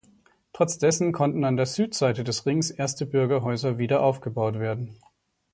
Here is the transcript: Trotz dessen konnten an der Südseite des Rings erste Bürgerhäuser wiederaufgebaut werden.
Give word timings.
Trotz 0.51 0.79
dessen 0.79 1.11
konnten 1.11 1.43
an 1.43 1.57
der 1.57 1.67
Südseite 1.67 2.23
des 2.23 2.47
Rings 2.47 2.71
erste 2.71 3.05
Bürgerhäuser 3.05 3.77
wiederaufgebaut 3.77 4.57
werden. 4.57 4.97